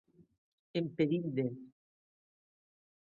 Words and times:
En 0.79 0.87
perill 1.01 1.27
de. 1.39 1.45